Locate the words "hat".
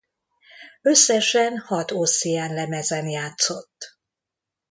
1.57-1.91